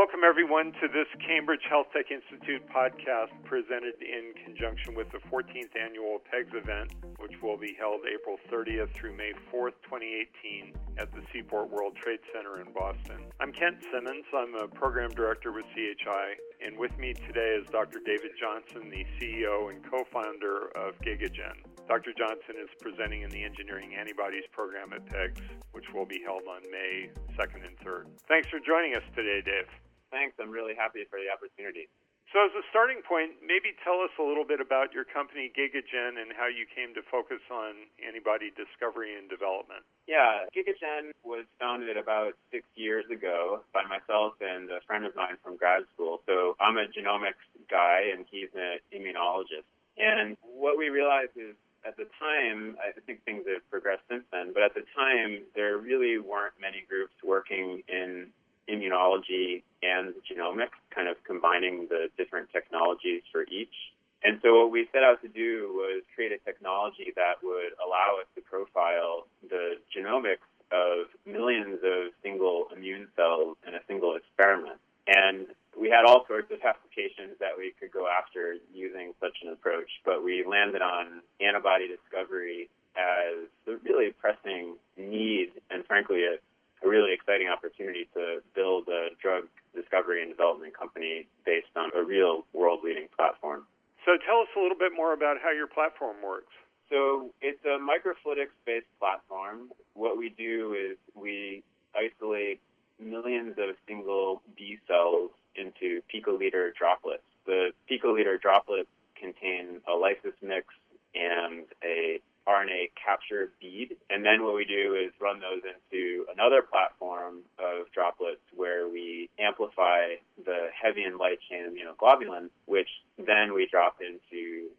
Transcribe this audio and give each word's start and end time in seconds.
Welcome, 0.00 0.24
everyone, 0.24 0.72
to 0.80 0.88
this 0.88 1.12
Cambridge 1.20 1.60
Healthtech 1.68 2.08
Institute 2.08 2.64
podcast 2.72 3.36
presented 3.44 4.00
in 4.00 4.32
conjunction 4.32 4.94
with 4.94 5.12
the 5.12 5.20
14th 5.28 5.76
annual 5.76 6.24
PEGS 6.24 6.56
event, 6.56 6.96
which 7.18 7.36
will 7.42 7.58
be 7.58 7.76
held 7.78 8.00
April 8.08 8.40
30th 8.48 8.88
through 8.96 9.14
May 9.14 9.36
4th, 9.52 9.76
2018, 9.84 10.72
at 10.96 11.12
the 11.12 11.20
Seaport 11.30 11.68
World 11.68 12.00
Trade 12.00 12.20
Center 12.32 12.64
in 12.64 12.72
Boston. 12.72 13.28
I'm 13.44 13.52
Kent 13.52 13.84
Simmons. 13.92 14.24
I'm 14.32 14.54
a 14.56 14.68
program 14.68 15.10
director 15.10 15.52
with 15.52 15.66
CHI, 15.76 16.32
and 16.64 16.78
with 16.78 16.96
me 16.96 17.12
today 17.12 17.60
is 17.60 17.68
Dr. 17.68 18.00
David 18.00 18.32
Johnson, 18.40 18.88
the 18.88 19.04
CEO 19.20 19.68
and 19.68 19.84
co 19.84 20.08
founder 20.08 20.72
of 20.80 20.96
GigaGen. 21.04 21.60
Dr. 21.88 22.16
Johnson 22.16 22.56
is 22.56 22.72
presenting 22.80 23.20
in 23.20 23.28
the 23.28 23.44
Engineering 23.44 23.92
Antibodies 24.00 24.48
program 24.50 24.94
at 24.94 25.04
PEGS, 25.04 25.44
which 25.72 25.92
will 25.92 26.06
be 26.06 26.24
held 26.24 26.48
on 26.48 26.64
May 26.72 27.12
2nd 27.36 27.68
and 27.68 27.76
3rd. 27.84 28.08
Thanks 28.28 28.48
for 28.48 28.64
joining 28.64 28.96
us 28.96 29.04
today, 29.14 29.44
Dave. 29.44 29.68
Thanks. 30.10 30.34
I'm 30.38 30.50
really 30.50 30.74
happy 30.74 31.06
for 31.08 31.18
the 31.18 31.30
opportunity. 31.30 31.88
So, 32.30 32.38
as 32.46 32.54
a 32.54 32.62
starting 32.70 33.02
point, 33.02 33.42
maybe 33.42 33.74
tell 33.82 33.98
us 34.06 34.14
a 34.14 34.22
little 34.22 34.46
bit 34.46 34.62
about 34.62 34.94
your 34.94 35.02
company, 35.02 35.50
GigaGen, 35.50 36.14
and 36.14 36.30
how 36.30 36.46
you 36.46 36.62
came 36.62 36.94
to 36.94 37.02
focus 37.10 37.42
on 37.50 37.90
antibody 37.98 38.54
discovery 38.54 39.18
and 39.18 39.26
development. 39.26 39.82
Yeah, 40.06 40.46
GigaGen 40.54 41.10
was 41.26 41.42
founded 41.58 41.98
about 41.98 42.38
six 42.54 42.62
years 42.78 43.02
ago 43.10 43.66
by 43.74 43.82
myself 43.82 44.38
and 44.38 44.70
a 44.70 44.78
friend 44.86 45.02
of 45.02 45.16
mine 45.18 45.42
from 45.42 45.58
grad 45.58 45.82
school. 45.94 46.22
So, 46.26 46.54
I'm 46.62 46.78
a 46.78 46.86
genomics 46.86 47.42
guy, 47.66 48.14
and 48.14 48.22
he's 48.30 48.54
an 48.54 48.78
immunologist. 48.94 49.66
And 49.98 50.38
what 50.46 50.78
we 50.78 50.86
realized 50.86 51.34
is 51.34 51.58
at 51.84 51.96
the 51.96 52.06
time, 52.22 52.76
I 52.78 52.94
think 53.06 53.24
things 53.24 53.42
have 53.50 53.68
progressed 53.70 54.06
since 54.08 54.22
then, 54.30 54.52
but 54.54 54.62
at 54.62 54.74
the 54.74 54.86
time, 54.94 55.42
there 55.56 55.78
really 55.78 56.18
weren't 56.18 56.54
many 56.60 56.84
groups 56.88 57.14
working 57.24 57.82
in 57.88 58.30
immunology 58.70 59.62
and 59.82 60.14
genomics, 60.30 60.78
kind 60.94 61.08
of 61.08 61.16
combining 61.24 61.86
the 61.88 62.08
different 62.16 62.48
technologies 62.52 63.22
for 63.32 63.42
each. 63.50 63.74
And 64.22 64.38
so 64.42 64.60
what 64.60 64.70
we 64.70 64.86
set 64.92 65.02
out 65.02 65.22
to 65.22 65.28
do 65.28 65.72
was 65.72 66.02
create 66.14 66.32
a 66.32 66.38
technology 66.44 67.12
that 67.16 67.42
would 67.42 67.72
allow 67.84 68.18
us 68.20 68.26
to 68.34 68.42
profile 68.42 69.26
the 69.48 69.76
genomics 69.94 70.44
of 70.70 71.08
millions 71.26 71.78
of 71.82 72.12
single 72.22 72.68
immune 72.76 73.08
cells 73.16 73.56
in 73.66 73.74
a 73.74 73.80
single 73.88 74.14
experiment. 74.16 74.78
And 75.06 75.46
we 75.78 75.88
had 75.88 76.04
all 76.04 76.26
sorts 76.28 76.52
of 76.52 76.60
applications 76.62 77.38
that 77.40 77.56
we 77.56 77.72
could 77.80 77.90
go 77.90 78.06
after 78.06 78.56
using 78.72 79.14
such 79.20 79.38
an 79.42 79.50
approach, 79.50 79.88
but 80.04 80.22
we 80.22 80.44
landed 80.44 80.82
on 80.82 81.22
antibody 81.40 81.88
discovery 81.88 82.68
as 82.96 83.48
a 83.66 83.76
really 83.84 84.12
pressing 84.12 84.76
need 84.96 85.50
and 85.70 85.84
frankly 85.86 86.24
a, 86.24 86.36
a 86.84 86.88
really 86.88 87.12
exciting 87.12 87.48
opportunity 87.48 88.08
to 88.14 88.42
build 88.54 88.88
a 88.88 89.08
drug 89.22 89.44
discovery 89.74 90.22
and 90.22 90.30
development 90.30 90.76
company 90.76 91.26
based 91.46 91.72
on 91.76 91.90
a 91.96 92.02
real 92.02 92.44
world 92.52 92.80
leading 92.84 93.08
platform. 93.16 93.64
So 94.04 94.16
tell 94.40 94.48
us 94.48 94.56
a 94.56 94.60
little 94.60 94.78
bit 94.78 94.92
more 94.96 95.12
about 95.12 95.36
how 95.42 95.50
your 95.50 95.66
platform 95.66 96.16
works. 96.24 96.52
So 96.88 97.30
it's 97.40 97.62
a 97.64 97.78
microfluidics 97.78 98.54
based 98.66 98.86
platform. 98.98 99.70
What 99.94 100.16
we 100.16 100.30
do 100.30 100.74
is 100.74 100.96
we 101.14 101.62
isolate 101.94 102.60
millions 102.98 103.56
of 103.58 103.76
single 103.86 104.42
B 104.56 104.78
cells 104.88 105.30
into 105.54 106.00
picoliter 106.12 106.74
droplets. 106.74 107.22
The 107.46 107.70
picoliter 107.90 108.40
droplets 108.40 108.88
contain 109.16 109.80
a 109.88 109.92
lysis 109.92 110.34
mix 110.42 110.66
and 111.14 111.64
a 111.84 112.20
RNA 112.48 112.90
capture 112.96 113.50
bead. 113.60 113.96
And 114.08 114.24
then 114.24 114.42
what 114.42 114.54
we 114.54 114.64
do 114.64 114.94
is 114.94 115.12
run 115.20 115.40
those 115.40 115.62
into 115.62 116.26
another 116.32 116.62
platform 116.62 117.38
of 117.58 117.90
droplets 117.92 118.42
where 118.56 118.88
we 118.88 119.28
amplify 119.38 120.16
the 120.44 120.68
heavy 120.74 121.04
and 121.04 121.16
light 121.16 121.38
chain 121.48 121.64
immunoglobulin, 121.70 122.48
which 122.66 122.88
then 123.18 123.54
we 123.54 123.68
drop 123.70 123.96
into 124.00 124.29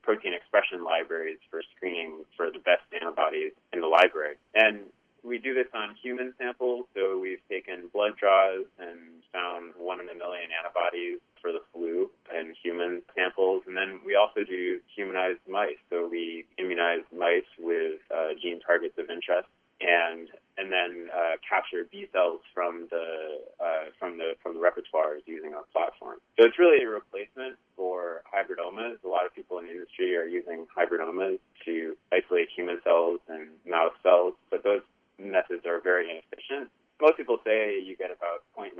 protein 0.01 0.33
expression 0.33 0.83
libraries 0.83 1.39
for 1.49 1.61
screening 1.75 2.23
for 2.35 2.49
the 2.51 2.59
best 2.59 2.83
antibodies 2.93 3.53
in 3.73 3.81
the 3.81 3.87
library. 3.87 4.35
And 4.55 4.81
we 5.23 5.37
do 5.37 5.53
this 5.53 5.67
on 5.73 5.95
human 6.01 6.33
samples, 6.37 6.85
so 6.95 7.19
we've 7.19 7.41
taken 7.49 7.89
blood 7.93 8.17
draws 8.17 8.65
and 8.79 8.99
found 9.31 9.73
one 9.77 9.99
in 9.99 10.09
a 10.09 10.15
million 10.15 10.49
antibodies 10.49 11.19
for 11.41 11.51
the 11.51 11.61
flu 11.71 12.09
in 12.33 12.55
human 12.61 13.01
samples. 13.15 13.63
And 13.67 13.77
then 13.77 13.99
we 14.05 14.15
also 14.15 14.43
do 14.43 14.79
humanized 14.95 15.39
mice, 15.47 15.77
so 15.89 16.07
we 16.09 16.45
immunize 16.57 17.05
mice 17.15 17.49
with 17.59 18.01
uh, 18.13 18.33
gene 18.41 18.59
targets 18.59 18.97
of 18.97 19.09
interest 19.09 19.47
and 19.81 20.29
and 20.57 20.71
then 20.71 21.09
uh, 21.09 21.41
capture 21.47 21.87
B 21.91 22.07
cells 22.13 22.41
from 22.53 22.87
the 22.91 23.41
uh, 23.59 23.89
from 23.97 24.17
the 24.17 24.33
from 24.41 24.53
the 24.53 24.59
repertoires 24.59 25.21
using 25.25 25.53
our 25.53 25.63
platform. 25.73 26.17
So 26.37 26.45
it's 26.45 26.59
really 26.59 26.83
a 26.83 26.89
replacement 26.89 27.57
for 27.75 28.21
hybridomas. 28.29 28.90
A 29.03 29.07
lot 29.07 29.25
of 29.25 29.33
people 29.33 29.57
in 29.59 29.65
the 29.65 29.71
industry 29.71 30.15
are 30.15 30.25
using 30.25 30.67
hybridomas 30.75 31.39
to 31.65 31.97
isolate 32.13 32.49
human 32.55 32.79
cells 32.83 33.19
and 33.27 33.49
mouse 33.67 33.93
cells, 34.03 34.33
but 34.49 34.63
those 34.63 34.81
methods 35.19 35.65
are 35.65 35.81
very 35.81 36.09
inefficient. 36.09 36.69
Most 37.01 37.17
people 37.17 37.37
say 37.43 37.81
you 37.81 37.95
get 37.97 38.11
about 38.11 38.45
0.1% 38.57 38.77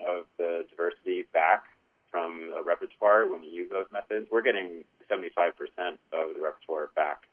of 0.00 0.24
the 0.38 0.64
diversity 0.70 1.24
back 1.32 1.64
from 2.10 2.52
a 2.56 2.62
repertoire 2.62 3.30
when 3.30 3.42
you 3.42 3.50
use 3.50 3.70
those 3.70 3.86
methods. 3.92 4.26
We're 4.32 4.42
getting 4.42 4.84
75% 5.10 5.52
of 6.12 6.34
the 6.34 6.40
repertoire 6.40 6.90
back 6.96 7.28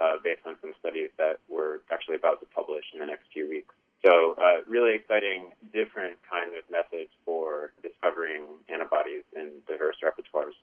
uh, 0.00 0.16
based 0.22 0.42
on 0.46 0.56
some 0.60 0.72
studies 0.78 1.10
that 1.18 1.40
we're 1.48 1.80
actually 1.90 2.16
about 2.16 2.40
to 2.40 2.46
publish 2.54 2.84
in 2.92 3.00
the 3.00 3.06
next 3.06 3.24
few 3.32 3.48
weeks. 3.48 3.74
So, 4.04 4.34
uh, 4.40 4.64
really 4.66 4.94
exciting, 4.94 5.52
different 5.72 6.16
kind 6.24 6.56
of 6.56 6.64
methods 6.72 7.12
for 7.24 7.72
discovering 7.82 8.44
antibodies 8.72 9.24
in 9.36 9.60
diverse 9.68 9.96
repertoires. 10.00 10.56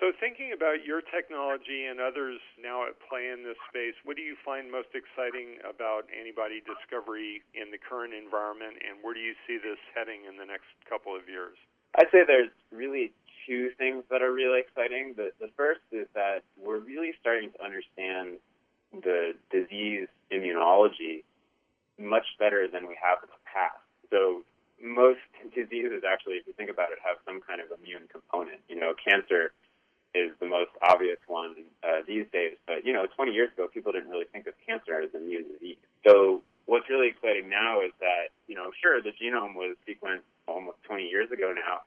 So, 0.00 0.16
thinking 0.16 0.56
about 0.56 0.80
your 0.80 1.04
technology 1.04 1.84
and 1.84 2.00
others 2.00 2.40
now 2.56 2.88
at 2.88 2.96
play 3.04 3.28
in 3.28 3.44
this 3.44 3.60
space, 3.68 3.92
what 4.08 4.16
do 4.16 4.24
you 4.24 4.32
find 4.40 4.72
most 4.72 4.96
exciting 4.96 5.60
about 5.60 6.08
antibody 6.08 6.64
discovery 6.64 7.44
in 7.52 7.68
the 7.68 7.76
current 7.76 8.16
environment, 8.16 8.80
and 8.80 8.96
where 9.04 9.12
do 9.12 9.20
you 9.20 9.36
see 9.44 9.60
this 9.60 9.76
heading 9.92 10.24
in 10.24 10.40
the 10.40 10.48
next 10.48 10.72
couple 10.88 11.12
of 11.12 11.28
years? 11.28 11.60
I'd 12.00 12.08
say 12.08 12.24
there's 12.24 12.48
really 12.72 13.12
two 13.44 13.76
things 13.76 14.08
that 14.08 14.24
are 14.24 14.32
really 14.32 14.64
exciting. 14.64 15.12
The, 15.20 15.36
the 15.36 15.52
first 15.52 15.84
is 15.92 16.08
that 16.16 16.48
we're 16.56 16.80
really 16.80 17.12
starting 17.20 17.52
to 17.52 17.60
understand 17.60 18.40
the 19.04 19.36
disease 19.52 20.08
immunology 20.32 21.28
much 22.00 22.40
better 22.40 22.64
than 22.72 22.88
we 22.88 22.96
have 22.96 23.20
in 23.20 23.28
the 23.28 23.42
past. 23.44 23.84
So, 24.08 24.48
most 24.80 25.20
diseases, 25.52 26.08
actually, 26.08 26.40
if 26.40 26.48
you 26.48 26.56
think 26.56 26.72
about 26.72 26.88
it, 26.88 27.04
have 27.04 27.20
some 27.28 27.44
kind 27.44 27.60
of 27.60 27.68
immune 27.68 28.08
component. 28.08 28.64
You 28.64 28.80
know, 28.80 28.96
cancer 28.96 29.52
is 30.14 30.32
the 30.40 30.46
most 30.46 30.70
obvious 30.82 31.18
one 31.26 31.54
uh, 31.82 32.02
these 32.06 32.26
days. 32.32 32.56
But 32.66 32.84
you 32.84 32.92
know, 32.92 33.06
20 33.14 33.32
years 33.32 33.50
ago, 33.52 33.68
people 33.72 33.92
didn't 33.92 34.10
really 34.10 34.26
think 34.32 34.46
of 34.46 34.54
cancer 34.66 35.00
as 35.00 35.10
an 35.14 35.22
immune 35.22 35.44
disease. 35.52 35.76
So 36.06 36.42
what's 36.66 36.88
really 36.88 37.08
exciting 37.08 37.48
now 37.48 37.80
is 37.80 37.92
that 38.00 38.30
you 38.46 38.54
know, 38.54 38.70
sure, 38.80 39.00
the 39.02 39.10
genome 39.10 39.54
was 39.54 39.76
sequenced 39.88 40.26
almost 40.46 40.82
20 40.84 41.06
years 41.06 41.30
ago 41.30 41.54
now, 41.54 41.82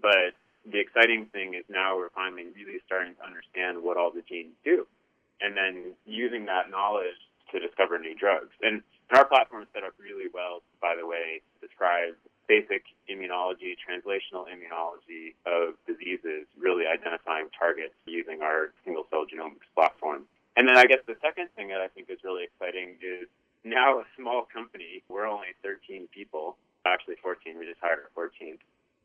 but 0.00 0.34
the 0.70 0.78
exciting 0.78 1.26
thing 1.32 1.54
is 1.54 1.64
now 1.68 1.96
we're 1.96 2.10
finally 2.10 2.46
really 2.54 2.80
starting 2.86 3.14
to 3.14 3.24
understand 3.24 3.82
what 3.82 3.96
all 3.96 4.10
the 4.10 4.22
genes 4.22 4.54
do, 4.64 4.86
and 5.40 5.56
then 5.56 5.94
using 6.06 6.46
that 6.46 6.70
knowledge 6.70 7.18
to 7.52 7.60
discover 7.60 7.98
new 7.98 8.14
drugs. 8.14 8.50
And, 8.62 8.82
our 9.14 9.24
platform 9.24 9.62
is 9.62 9.68
set 9.72 9.84
up 9.84 9.94
really 10.02 10.26
well, 10.34 10.62
by 10.82 10.96
the 10.98 11.06
way, 11.06 11.38
to 11.38 11.66
describe 11.66 12.18
basic 12.48 12.84
immunology, 13.10 13.74
translational 13.76 14.46
immunology 14.46 15.34
of 15.46 15.74
diseases, 15.86 16.46
really 16.58 16.84
identifying 16.86 17.48
targets 17.58 17.94
using 18.06 18.42
our 18.42 18.72
single 18.84 19.06
cell 19.10 19.24
genomics 19.24 19.66
platform. 19.74 20.24
And 20.56 20.68
then 20.68 20.76
I 20.76 20.86
guess 20.86 21.00
the 21.06 21.16
second 21.20 21.48
thing 21.54 21.68
that 21.68 21.80
I 21.80 21.88
think 21.88 22.08
is 22.08 22.18
really 22.24 22.44
exciting 22.44 22.96
is 23.02 23.28
now 23.64 23.98
a 23.98 24.04
small 24.16 24.46
company. 24.52 25.02
We're 25.08 25.26
only 25.26 25.52
13 25.62 26.08
people, 26.14 26.56
actually 26.86 27.16
14. 27.22 27.58
We 27.58 27.66
just 27.66 27.80
hired 27.80 27.98
our 28.16 28.24
14th. 28.24 28.60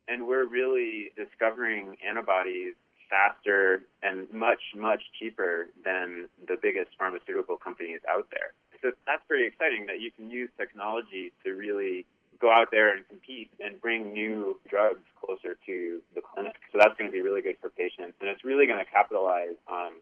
And 0.07 0.27
we're 0.27 0.45
really 0.45 1.11
discovering 1.15 1.97
antibodies 2.07 2.73
faster 3.09 3.83
and 4.01 4.31
much, 4.31 4.61
much 4.75 5.01
cheaper 5.19 5.67
than 5.83 6.29
the 6.47 6.55
biggest 6.61 6.91
pharmaceutical 6.97 7.57
companies 7.57 7.99
out 8.09 8.27
there. 8.31 8.53
So 8.81 8.91
that's 9.05 9.21
pretty 9.27 9.45
exciting 9.45 9.85
that 9.87 9.99
you 9.99 10.09
can 10.11 10.31
use 10.31 10.49
technology 10.57 11.31
to 11.43 11.51
really 11.51 12.05
go 12.41 12.49
out 12.49 12.73
there 12.73 12.89
and 12.89 13.07
compete 13.07 13.53
and 13.61 13.79
bring 13.79 14.11
new 14.11 14.59
drugs 14.67 15.05
closer 15.13 15.55
to 15.69 16.01
the 16.17 16.21
clinic. 16.25 16.57
So 16.73 16.81
that's 16.81 16.97
going 16.97 17.07
to 17.07 17.13
be 17.13 17.21
really 17.21 17.45
good 17.45 17.61
for 17.61 17.69
patients, 17.69 18.17
and 18.19 18.27
it's 18.27 18.43
really 18.43 18.65
going 18.65 18.81
to 18.81 18.89
capitalize 18.89 19.55
on 19.69 20.01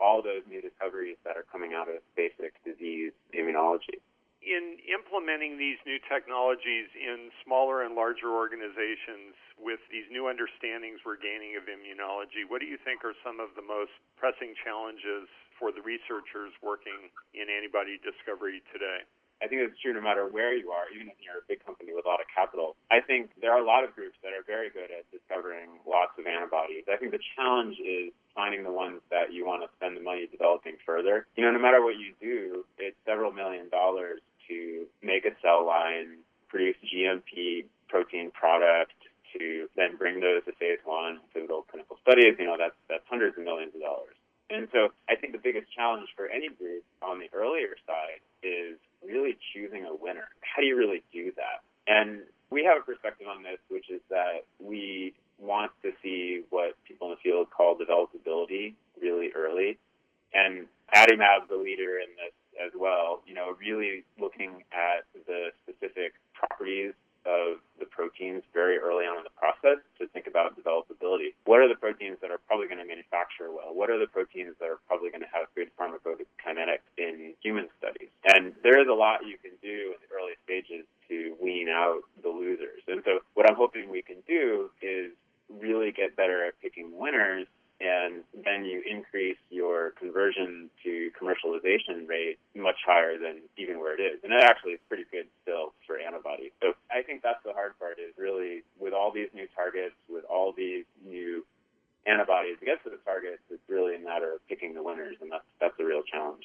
all 0.00 0.24
those 0.24 0.42
new 0.48 0.64
discoveries 0.64 1.20
that 1.22 1.36
are 1.36 1.46
coming 1.52 1.76
out 1.76 1.86
of 1.86 2.00
basic 2.16 2.56
disease 2.64 3.12
immunology. 3.36 4.00
In 4.44 4.76
implementing 4.84 5.56
these 5.56 5.80
new 5.88 5.96
technologies 6.04 6.92
in 6.92 7.32
smaller 7.40 7.80
and 7.80 7.96
larger 7.96 8.28
organizations 8.28 9.32
with 9.56 9.80
these 9.88 10.04
new 10.12 10.28
understandings 10.28 11.00
we're 11.00 11.16
gaining 11.16 11.56
of 11.56 11.64
immunology, 11.64 12.44
what 12.44 12.60
do 12.60 12.68
you 12.68 12.76
think 12.76 13.08
are 13.08 13.16
some 13.24 13.40
of 13.40 13.56
the 13.56 13.64
most 13.64 13.96
pressing 14.20 14.52
challenges 14.60 15.32
for 15.56 15.72
the 15.72 15.80
researchers 15.80 16.52
working 16.60 17.08
in 17.32 17.48
antibody 17.48 17.96
discovery 18.04 18.60
today? 18.68 19.08
I 19.42 19.48
think 19.48 19.62
it's 19.62 19.78
true 19.80 19.92
no 19.92 20.00
matter 20.00 20.26
where 20.26 20.54
you 20.54 20.70
are, 20.70 20.86
even 20.94 21.08
if 21.08 21.18
you're 21.20 21.42
a 21.42 21.46
big 21.48 21.64
company 21.64 21.90
with 21.94 22.06
a 22.06 22.08
lot 22.08 22.20
of 22.20 22.26
capital. 22.30 22.76
I 22.90 23.00
think 23.00 23.30
there 23.40 23.52
are 23.52 23.60
a 23.60 23.66
lot 23.66 23.84
of 23.84 23.94
groups 23.94 24.16
that 24.22 24.32
are 24.32 24.46
very 24.46 24.70
good 24.70 24.90
at 24.90 25.04
discovering 25.10 25.82
lots 25.86 26.14
of 26.18 26.26
antibodies. 26.26 26.84
I 26.86 26.96
think 26.96 27.12
the 27.12 27.22
challenge 27.36 27.76
is 27.82 28.12
finding 28.34 28.64
the 28.64 28.72
ones 28.72 29.00
that 29.10 29.32
you 29.32 29.46
want 29.46 29.62
to 29.62 29.68
spend 29.76 29.96
the 29.96 30.04
money 30.04 30.26
developing 30.30 30.76
further. 30.86 31.26
You 31.36 31.44
know, 31.44 31.52
no 31.52 31.60
matter 31.60 31.82
what 31.82 31.98
you 31.98 32.14
do, 32.20 32.64
it's 32.78 32.96
several 33.06 33.32
million 33.32 33.68
dollars 33.68 34.20
to 34.48 34.86
make 35.02 35.24
a 35.24 35.34
cell 35.40 35.66
line, 35.66 36.20
produce 36.48 36.76
GMP 36.84 37.64
protein 37.88 38.30
product, 38.30 38.94
to 39.38 39.68
then 39.76 39.96
bring 39.96 40.20
those 40.20 40.44
to 40.46 40.52
phase 40.52 40.78
one, 40.84 41.20
pivotal 41.32 41.66
clinical 41.70 41.98
studies. 42.02 42.34
You 42.38 42.46
know, 42.46 42.56
that's 42.58 42.76
that's 42.88 43.04
hundreds 43.08 43.36
of 43.38 43.44
millions 43.44 43.74
of 43.74 43.82
dollars. 43.82 44.14
And 44.50 44.68
so 44.72 44.92
I 45.08 45.16
think 45.16 45.32
the 45.32 45.42
biggest 45.42 45.72
challenge 45.72 46.08
for 46.16 46.28
any 46.28 46.48
group 46.48 46.84
on 47.02 47.18
the 47.18 47.28
earlier 47.32 47.74
side 47.86 48.20
is 48.42 48.76
really 49.06 49.36
choosing 49.52 49.84
a 49.84 49.94
winner. 49.94 50.28
How 50.40 50.62
do 50.62 50.66
you 50.66 50.76
really 50.76 51.02
do 51.12 51.32
that? 51.36 51.62
And 51.86 52.20
we 52.50 52.64
have 52.64 52.78
a 52.78 52.84
perspective 52.84 53.26
on 53.28 53.42
this, 53.42 53.58
which 53.68 53.90
is 53.90 54.00
that 54.10 54.44
we 54.60 55.14
want 55.38 55.72
to 55.82 55.92
see 56.02 56.42
what 56.50 56.76
people 56.86 57.08
in 57.08 57.14
the 57.14 57.20
field 57.22 57.48
call 57.50 57.76
developability 57.76 58.74
really 59.00 59.30
early. 59.34 59.78
And 60.32 60.66
Adimab, 60.94 61.48
the 61.48 61.56
leader 61.56 61.98
in 61.98 62.10
this 62.16 62.34
as 62.64 62.72
well, 62.78 63.22
you 63.26 63.34
know, 63.34 63.54
really 63.58 64.04
looking 64.20 64.62
at 64.72 65.04
the 65.26 65.50
specific 65.66 66.14
properties 66.32 66.92
of 67.26 67.56
the 67.80 67.86
proteins 67.86 68.42
very 68.52 68.76
early 68.76 69.04
on 69.08 69.16
in 69.16 69.24
the 69.24 69.32
process 69.32 69.80
to 69.98 70.06
think 70.08 70.26
about 70.26 70.52
developability. 70.60 71.32
What 71.46 71.60
are 71.60 71.68
the 71.68 71.74
proteins 71.74 72.18
that 72.20 72.30
are 72.30 72.38
probably 72.46 72.68
going 72.68 72.78
to 72.78 72.84
manufacture 72.84 73.48
well? 73.48 73.72
What 73.72 73.88
are 73.88 73.98
the 73.98 74.06
proteins 74.06 74.54
that 74.60 74.68
are 74.68 74.78
probably 74.86 75.08
going 75.08 75.24
to 75.24 75.32
have 75.32 75.48
good 75.56 75.72
pharmacokinetics 75.80 76.84
in 76.98 77.32
human 77.42 77.68
studies? 77.80 78.12
And 78.28 78.52
lot 79.14 79.26
you 79.26 79.38
can 79.38 79.52
do 79.62 79.94
in 79.94 79.98
the 80.02 80.14
early 80.14 80.34
stages 80.44 80.84
to 81.08 81.34
wean 81.40 81.68
out 81.68 82.00
the 82.22 82.28
losers. 82.28 82.82
And 82.88 83.02
so 83.04 83.20
what 83.34 83.48
I'm 83.48 83.56
hoping 83.56 83.90
we 83.90 84.02
can 84.02 84.16
do 84.26 84.70
is 84.82 85.12
really 85.48 85.92
get 85.92 86.16
better 86.16 86.46
at 86.46 86.54
picking 86.60 86.96
winners 86.96 87.46
and 87.80 88.22
then 88.44 88.64
you 88.64 88.82
increase 88.88 89.36
your 89.50 89.90
conversion 89.98 90.70
to 90.84 91.10
commercialization 91.20 92.08
rate 92.08 92.38
much 92.54 92.78
higher 92.86 93.18
than 93.18 93.42
even 93.58 93.80
where 93.80 93.98
it 93.98 94.00
is. 94.00 94.22
And 94.22 94.32
that 94.32 94.44
actually 94.44 94.72
is 94.72 94.80
pretty 94.88 95.04
good 95.10 95.26
still 95.42 95.74
for 95.86 95.98
antibodies. 95.98 96.52
So 96.62 96.72
I 96.90 97.02
think 97.02 97.22
that's 97.22 97.42
the 97.44 97.52
hard 97.52 97.76
part 97.78 97.98
is 97.98 98.14
really 98.16 98.62
with 98.78 98.94
all 98.94 99.10
these 99.12 99.28
new 99.34 99.46
targets, 99.54 99.96
with 100.08 100.24
all 100.30 100.54
these 100.56 100.84
new 101.04 101.44
antibodies 102.06 102.56
to 102.60 102.64
get 102.64 102.82
to 102.84 102.90
the 102.90 103.02
targets, 103.04 103.42
it's 103.50 103.64
really 103.68 103.96
a 103.96 103.98
matter 103.98 104.32
of 104.32 104.46
picking 104.48 104.72
the 104.72 104.82
winners, 104.82 105.16
and 105.20 105.32
that's 105.32 105.48
that's 105.60 105.74
a 105.80 105.84
real 105.84 106.04
challenge. 106.04 106.44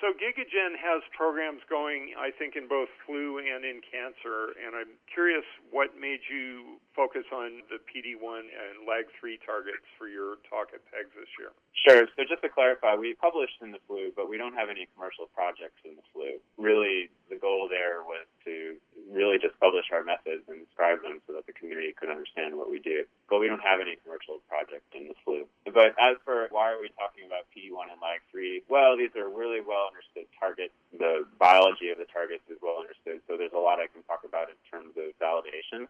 So 0.00 0.12
GigaGen 0.12 0.75
has 0.86 1.02
programs 1.10 1.60
going, 1.66 2.14
I 2.14 2.30
think, 2.30 2.54
in 2.54 2.70
both 2.70 2.88
flu 3.04 3.42
and 3.42 3.66
in 3.66 3.82
cancer, 3.82 4.54
and 4.54 4.78
I'm 4.78 4.94
curious 5.10 5.44
what 5.76 5.92
made 5.92 6.24
you 6.32 6.80
focus 6.96 7.28
on 7.28 7.60
the 7.68 7.76
PD-1 7.84 8.48
and 8.48 8.88
LAG-3 8.88 9.36
targets 9.44 9.84
for 10.00 10.08
your 10.08 10.40
talk 10.48 10.72
at 10.72 10.80
PEGS 10.88 11.12
this 11.12 11.28
year. 11.36 11.52
Sure. 11.84 12.08
So 12.16 12.24
just 12.24 12.40
to 12.40 12.48
clarify, 12.48 12.96
we 12.96 13.12
published 13.12 13.60
in 13.60 13.76
the 13.76 13.82
flu, 13.84 14.08
but 14.16 14.32
we 14.32 14.40
don't 14.40 14.56
have 14.56 14.72
any 14.72 14.88
commercial 14.96 15.28
projects 15.36 15.76
in 15.84 15.92
the 16.00 16.06
flu. 16.16 16.40
Really, 16.56 17.12
the 17.28 17.36
goal 17.36 17.68
there 17.68 18.00
was 18.00 18.24
to 18.48 18.80
really 19.12 19.36
just 19.36 19.52
publish 19.60 19.84
our 19.92 20.00
methods 20.00 20.48
and 20.48 20.64
describe 20.64 21.04
them 21.04 21.20
so 21.28 21.36
that 21.36 21.44
the 21.44 21.52
community 21.52 21.92
could 21.92 22.08
understand 22.08 22.56
what 22.56 22.72
we 22.72 22.80
do. 22.80 23.04
But 23.28 23.44
we 23.44 23.46
don't 23.52 23.60
have 23.60 23.84
any 23.84 24.00
commercial 24.00 24.40
projects 24.48 24.88
in 24.96 25.12
the 25.12 25.16
flu. 25.20 25.44
But 25.68 25.92
as 26.00 26.16
for 26.24 26.48
why 26.48 26.72
are 26.72 26.80
we 26.80 26.88
talking 26.96 27.28
about 27.28 27.44
PD-1 27.52 27.92
and 27.92 28.00
LAG-3, 28.00 28.64
well, 28.72 28.96
these 28.96 29.12
are 29.12 29.28
really 29.28 29.60
well 29.60 29.92
understood 29.92 30.24
targets. 30.40 30.72
The 30.96 31.28
biology 31.36 31.92
of 31.92 32.00
the 32.00 32.08
targets 32.08 32.48
is 32.48 32.56
well 32.64 32.80
understood, 32.80 33.20
so 33.28 33.36
there's 33.36 33.52
a 33.52 33.60
lot 33.60 33.76
I 33.76 33.92
can 33.92 34.00
talk 34.08 34.24
about 34.24 34.48
in 34.48 34.56
terms 34.72 34.96
of 34.96 35.12
validation. 35.20 35.84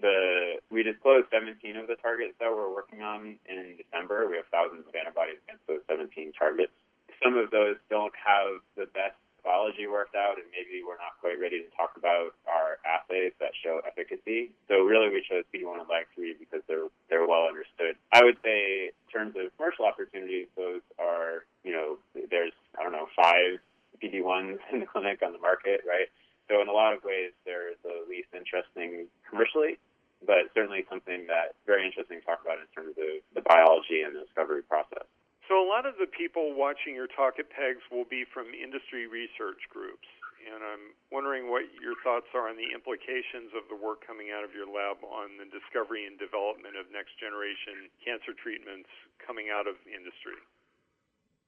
The 0.00 0.58
we 0.70 0.82
disclosed 1.04 1.28
17 1.30 1.76
of 1.76 1.86
the 1.86 1.96
targets 2.00 2.32
that 2.40 2.48
we're 2.48 2.72
working 2.72 3.02
on 3.02 3.36
in 3.44 3.76
December. 3.76 4.24
We 4.24 4.36
have 4.40 4.48
thousands 4.48 4.88
of 4.88 4.94
antibodies 4.96 5.36
against 5.44 5.68
those 5.68 5.84
17 5.84 6.32
targets. 6.32 6.72
Some 7.20 7.36
of 7.36 7.52
those 7.52 7.76
don't 7.92 8.12
have 8.16 8.64
the 8.72 8.88
best 8.96 9.20
biology 9.44 9.84
worked 9.84 10.16
out, 10.16 10.40
and 10.40 10.48
maybe 10.48 10.80
we're 10.80 10.96
not 10.96 11.20
quite 11.20 11.36
ready 11.36 11.60
to 11.60 11.68
talk 11.76 12.00
about 12.00 12.32
our 12.48 12.80
assays 12.88 13.36
that 13.36 13.52
show 13.52 13.84
efficacy. 13.84 14.56
So 14.72 14.80
really, 14.80 15.12
we 15.12 15.20
chose 15.20 15.44
PD-1 15.52 15.84
and 15.84 15.88
LAG-3 15.92 16.40
because 16.40 16.64
they're 16.64 16.88
they're 17.12 17.28
well 17.28 17.44
understood. 17.44 18.00
I 18.08 18.24
would 18.24 18.40
say 18.40 18.88
in 18.88 19.08
terms 19.12 19.36
of 19.36 19.52
commercial 19.60 19.84
opportunities, 19.84 20.48
those 20.56 20.80
are 20.96 21.44
you 21.68 21.76
know 21.76 22.00
there's 22.32 22.56
I 22.80 22.82
don't 22.82 22.96
know 22.96 23.12
five 23.12 23.60
PD-1s 24.00 24.56
in 24.72 24.80
the 24.80 24.88
clinic 24.88 25.20
on 25.20 25.36
the 25.36 25.44
market, 25.44 25.84
right? 25.84 26.08
So 26.48 26.60
in 26.64 26.68
a 26.68 26.72
lot 26.72 26.96
of 26.96 27.04
ways, 27.04 27.36
they're 27.44 27.76
the 27.84 28.08
least 28.08 28.32
interesting 28.32 29.06
commercially, 29.28 29.76
but 30.22 30.50
certainly 30.54 30.86
something 30.86 31.26
that's 31.26 31.56
very 31.66 31.84
interesting 31.86 32.20
to 32.20 32.24
talk 32.24 32.40
about 32.44 32.62
in 32.62 32.68
terms 32.70 32.94
of 32.94 33.22
the 33.34 33.42
biology 33.42 34.06
and 34.06 34.14
the 34.14 34.22
discovery 34.22 34.62
process. 34.62 35.04
So 35.48 35.60
a 35.60 35.68
lot 35.68 35.84
of 35.84 36.00
the 36.00 36.08
people 36.08 36.56
watching 36.56 36.96
your 36.96 37.10
talk 37.10 37.36
at 37.36 37.52
PEGS 37.52 37.84
will 37.92 38.08
be 38.08 38.24
from 38.24 38.56
industry 38.56 39.04
research 39.04 39.60
groups, 39.68 40.08
and 40.40 40.64
I'm 40.64 40.96
wondering 41.12 41.52
what 41.52 41.68
your 41.84 41.92
thoughts 42.00 42.32
are 42.32 42.48
on 42.48 42.56
the 42.56 42.72
implications 42.72 43.52
of 43.52 43.68
the 43.68 43.76
work 43.76 44.00
coming 44.08 44.32
out 44.32 44.40
of 44.40 44.56
your 44.56 44.64
lab 44.64 45.04
on 45.04 45.36
the 45.36 45.44
discovery 45.44 46.08
and 46.08 46.16
development 46.16 46.80
of 46.80 46.88
next 46.88 47.20
generation 47.20 47.92
cancer 48.00 48.32
treatments 48.32 48.88
coming 49.20 49.52
out 49.52 49.68
of 49.68 49.76
industry. 49.84 50.40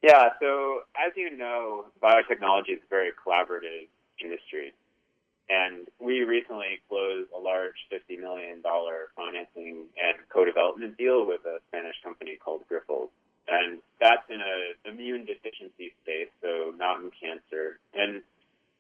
Yeah, 0.05 0.37
so 0.45 0.85
as 0.93 1.17
you 1.17 1.33
know, 1.33 1.89
biotechnology 2.05 2.77
is 2.77 2.85
a 2.85 2.91
very 2.93 3.17
collaborative 3.17 3.89
industry. 4.21 4.77
And 5.49 5.87
we 6.01 6.23
recently 6.23 6.83
closed 6.89 7.31
a 7.37 7.39
large 7.39 7.77
$50 7.93 8.19
million 8.19 8.63
financing 8.63 9.87
and 9.95 10.17
co-development 10.29 10.99
deal 10.99 11.27
with 11.27 11.45
a 11.47 11.59
Spanish 11.69 11.97
company 12.03 12.37
called 12.43 12.63
Grifols 12.71 13.11
and 13.49 13.79
that's 14.01 14.27
in 14.29 14.41
an 14.43 14.75
immune 14.85 15.25
deficiency 15.25 15.95
space, 16.03 16.31
so 16.43 16.75
not 16.77 17.01
in 17.01 17.11
cancer. 17.15 17.79
And 17.95 18.23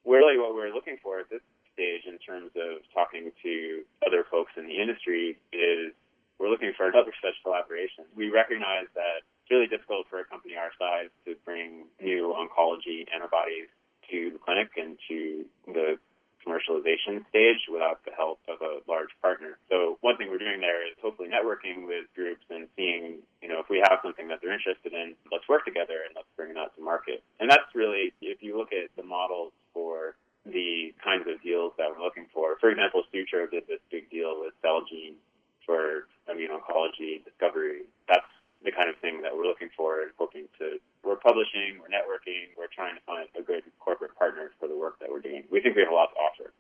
really, 0.04 0.38
what 0.38 0.54
we're 0.54 0.74
looking 0.74 0.98
for 1.02 1.20
at 1.20 1.30
this 1.30 1.42
stage, 1.72 2.02
in 2.06 2.18
terms 2.18 2.50
of 2.56 2.82
talking 2.92 3.30
to 3.42 3.82
other 4.06 4.26
folks 4.30 4.52
in 4.56 4.66
the 4.66 4.80
industry, 4.80 5.38
is 5.52 5.94
we're 6.38 6.50
looking 6.50 6.72
for 6.76 6.88
another 6.88 7.14
such 7.22 7.38
collaboration. 7.42 8.04
We 8.14 8.28
recognize 8.30 8.90
that 8.94 9.22
it's 9.22 9.50
really 9.50 9.70
difficult 9.70 10.06
for 10.10 10.20
a 10.20 10.24
company 10.24 10.56
our 10.58 10.74
size 10.78 11.10
to 11.24 11.34
bring 11.44 11.86
new 12.02 12.34
oncology 12.34 13.06
antibodies 13.14 13.70
to 14.10 14.30
the 14.34 14.38
clinic 14.38 14.70
and 14.76 14.98
to 15.08 15.44
the 15.66 15.98
commercialization 16.46 17.26
stage 17.28 17.66
without 17.70 18.04
the 18.04 18.12
help 18.12 18.38
of 18.46 18.62
a 18.62 18.78
large 18.87 19.11
partner. 19.23 19.58
So 19.70 19.99
one 20.00 20.16
thing 20.16 20.30
we're 20.30 20.38
doing 20.38 20.61
there 20.76 20.85
is 20.85 20.92
hopefully 21.00 21.33
networking 21.33 21.88
with 21.88 22.04
groups 22.12 22.45
and 22.52 22.68
seeing, 22.76 23.25
you 23.40 23.49
know, 23.49 23.61
if 23.64 23.73
we 23.73 23.80
have 23.80 24.04
something 24.04 24.28
that 24.28 24.45
they're 24.45 24.52
interested 24.52 24.92
in, 24.92 25.16
let's 25.33 25.49
work 25.49 25.64
together 25.64 26.04
and 26.04 26.12
let's 26.12 26.28
bring 26.37 26.52
that 26.52 26.76
to 26.76 26.85
market. 26.85 27.25
And 27.40 27.49
that's 27.49 27.73
really, 27.73 28.12
if 28.21 28.45
you 28.45 28.61
look 28.61 28.76
at 28.76 28.92
the 28.92 29.02
models 29.02 29.52
for 29.73 30.21
the 30.45 30.92
kinds 31.02 31.25
of 31.26 31.40
deals 31.40 31.73
that 31.80 31.88
we're 31.88 32.04
looking 32.04 32.28
for. 32.30 32.61
For 32.61 32.71
example, 32.71 33.02
Sutro 33.11 33.49
did 33.49 33.64
this 33.66 33.80
big 33.90 34.11
deal 34.12 34.37
with 34.38 34.52
Celgene 34.62 35.16
for 35.64 36.06
immune 36.30 36.52
oncology 36.52 37.25
discovery. 37.25 37.88
That's 38.06 38.28
the 38.62 38.71
kind 38.71 38.88
of 38.92 38.97
thing 39.00 39.23
that 39.23 39.35
we're 39.35 39.49
looking 39.49 39.73
for 39.76 40.02
and 40.04 40.12
hoping 40.21 40.47
to. 40.61 40.78
We're 41.02 41.18
publishing, 41.18 41.83
we're 41.83 41.90
networking, 41.90 42.54
we're 42.54 42.71
trying 42.71 42.95
to 42.95 43.02
find 43.02 43.26
a 43.35 43.42
good 43.42 43.64
corporate 43.80 44.14
partner 44.14 44.52
for 44.61 44.68
the 44.68 44.76
work 44.76 45.00
that 45.00 45.11
we're 45.11 45.25
doing. 45.25 45.45
We 45.50 45.61
think 45.61 45.75
we 45.75 45.83
have 45.83 45.90
a 45.90 45.95
lot 45.95 46.14
to 46.14 46.18
offer. 46.21 46.52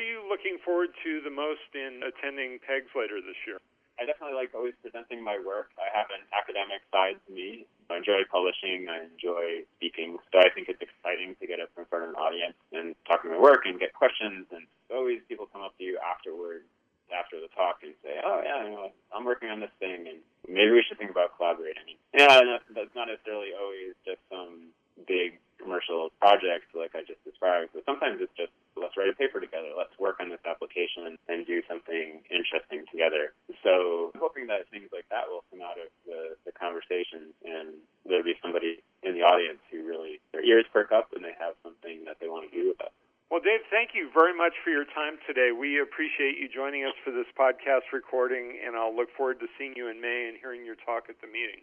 Are 0.00 0.08
you 0.16 0.24
looking 0.24 0.56
forward 0.64 0.96
to 1.04 1.20
the 1.20 1.28
most 1.28 1.76
in 1.76 2.00
attending 2.00 2.56
PEGS 2.64 2.88
later 2.96 3.20
this 3.20 3.36
year? 3.44 3.60
I 4.00 4.08
definitely 4.08 4.32
like 4.32 4.56
always 4.56 4.72
presenting 4.80 5.20
my 5.20 5.36
work. 5.36 5.76
I 5.76 5.92
have 5.92 6.08
an 6.08 6.24
academic 6.32 6.80
side 6.88 7.20
to 7.28 7.30
me. 7.36 7.68
I 7.92 8.00
enjoy 8.00 8.24
publishing. 8.32 8.88
I 8.88 9.04
enjoy 9.04 9.68
speaking. 9.76 10.16
So 10.32 10.40
I 10.40 10.48
think 10.56 10.72
it's 10.72 10.80
exciting 10.80 11.36
to 11.36 11.44
get 11.44 11.60
up 11.60 11.68
in 11.76 11.84
front 11.84 12.08
of 12.08 12.16
an 12.16 12.16
audience 12.16 12.56
and 12.72 12.96
talking 13.04 13.28
my 13.28 13.36
work 13.36 13.68
and 13.68 13.76
get 13.76 13.92
questions. 13.92 14.48
And 14.48 14.64
always 14.88 15.20
people 15.28 15.44
come 15.52 15.60
up 15.60 15.76
to 15.76 15.84
you 15.84 16.00
afterwards, 16.00 16.64
after 17.12 17.36
the 17.36 17.52
talk, 17.52 17.84
and 17.84 17.92
say, 18.00 18.24
"Oh 18.24 18.40
yeah, 18.40 18.64
you 18.64 18.72
know, 18.72 18.96
I'm 19.12 19.28
working 19.28 19.52
on 19.52 19.60
this 19.60 19.74
thing, 19.84 20.08
and 20.08 20.24
maybe 20.48 20.72
we 20.72 20.80
should 20.80 20.96
think 20.96 21.12
about 21.12 21.36
collaborating." 21.36 22.00
Yeah, 22.16 22.40
that's 22.72 22.96
not 22.96 23.12
necessarily 23.12 23.52
always 23.52 23.92
just 24.08 24.24
some 24.32 24.72
big 25.04 25.36
commercial 25.60 26.08
project 26.20 26.72
like 26.72 26.96
I 26.96 27.04
just 27.04 27.20
described, 27.24 27.76
but 27.76 27.84
sometimes 27.84 28.20
it's 28.20 28.32
just 28.32 28.52
let's 28.76 28.96
write 28.96 29.12
a 29.12 29.16
paper 29.16 29.40
together, 29.40 29.68
let's 29.76 29.92
work 30.00 30.16
on 30.20 30.32
this 30.32 30.40
application 30.48 31.18
and 31.28 31.46
do 31.46 31.60
something 31.68 32.24
interesting 32.32 32.88
together. 32.88 33.36
So 33.62 34.10
I'm 34.14 34.20
hoping 34.20 34.39
that 34.50 34.66
things 34.74 34.90
like 34.90 35.06
that 35.14 35.30
will 35.30 35.46
come 35.54 35.62
out 35.62 35.78
of 35.78 35.86
the, 36.02 36.34
the 36.42 36.50
conversations 36.50 37.30
and 37.46 37.78
there'll 38.02 38.26
be 38.26 38.34
somebody 38.42 38.82
in 39.06 39.14
the 39.14 39.22
audience 39.22 39.62
who 39.70 39.86
really 39.86 40.18
their 40.34 40.42
ears 40.42 40.66
perk 40.74 40.90
up 40.90 41.14
and 41.14 41.22
they 41.22 41.34
have 41.38 41.54
something 41.62 42.02
that 42.04 42.18
they 42.18 42.26
want 42.26 42.42
to 42.44 42.50
do 42.50 42.74
with 42.74 42.82
us. 42.82 42.92
Well, 43.30 43.38
Dave, 43.38 43.62
thank 43.70 43.94
you 43.94 44.10
very 44.10 44.34
much 44.34 44.58
for 44.66 44.74
your 44.74 44.84
time 44.90 45.22
today. 45.22 45.54
We 45.54 45.78
appreciate 45.78 46.34
you 46.34 46.50
joining 46.50 46.82
us 46.82 46.98
for 47.06 47.14
this 47.14 47.30
podcast 47.38 47.94
recording, 47.94 48.58
and 48.58 48.74
I'll 48.74 48.94
look 48.94 49.06
forward 49.14 49.38
to 49.38 49.46
seeing 49.54 49.74
you 49.78 49.86
in 49.86 50.02
May 50.02 50.26
and 50.26 50.36
hearing 50.36 50.66
your 50.66 50.74
talk 50.74 51.06
at 51.06 51.14
the 51.22 51.30
meeting. 51.30 51.62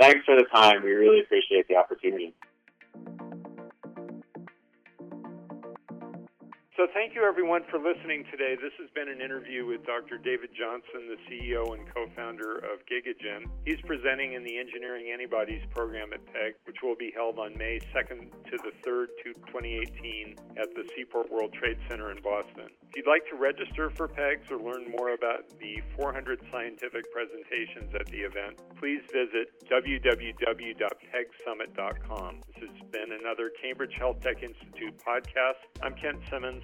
Thanks 0.00 0.26
for 0.26 0.34
the 0.34 0.42
time. 0.50 0.82
We 0.82 0.90
really 0.90 1.20
appreciate 1.20 1.68
the 1.68 1.76
opportunity. 1.76 2.34
So, 6.76 6.86
thank 6.92 7.14
you 7.14 7.22
everyone 7.22 7.62
for 7.70 7.78
listening 7.78 8.26
today. 8.34 8.58
This 8.58 8.74
has 8.82 8.90
been 8.98 9.06
an 9.06 9.22
interview 9.22 9.62
with 9.64 9.86
Dr. 9.86 10.18
David 10.18 10.50
Johnson, 10.58 11.06
the 11.06 11.14
CEO 11.30 11.72
and 11.72 11.86
co 11.86 12.10
founder 12.16 12.58
of 12.66 12.82
GigaGen. 12.90 13.46
He's 13.64 13.80
presenting 13.86 14.32
in 14.32 14.42
the 14.42 14.58
Engineering 14.58 15.06
Antibodies 15.14 15.62
program 15.70 16.12
at 16.12 16.26
PEG, 16.34 16.56
which 16.66 16.82
will 16.82 16.96
be 16.96 17.12
held 17.14 17.38
on 17.38 17.56
May 17.56 17.78
2nd 17.94 18.26
to 18.50 18.58
the 18.58 18.72
3rd, 18.82 19.06
2018, 19.22 20.34
at 20.58 20.74
the 20.74 20.82
Seaport 20.96 21.30
World 21.30 21.52
Trade 21.52 21.78
Center 21.88 22.10
in 22.10 22.20
Boston. 22.20 22.66
If 22.90 22.96
you'd 22.98 23.06
like 23.06 23.22
to 23.30 23.36
register 23.36 23.90
for 23.90 24.08
PEGS 24.08 24.50
or 24.50 24.58
learn 24.58 24.90
more 24.90 25.14
about 25.14 25.48
the 25.62 25.80
400 25.94 26.42
scientific 26.50 27.04
presentations 27.14 27.94
at 27.94 28.06
the 28.10 28.26
event, 28.26 28.58
please 28.82 29.06
visit 29.14 29.54
www.pegsummit.com. 29.70 32.40
This 32.50 32.66
has 32.66 32.74
been 32.90 33.14
another 33.14 33.54
Cambridge 33.62 33.94
Healthtech 33.94 34.42
Institute 34.42 34.98
podcast. 35.06 35.62
I'm 35.80 35.94
Kent 35.94 36.18
Simmons 36.30 36.63